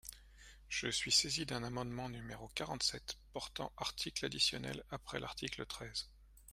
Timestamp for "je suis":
0.67-1.11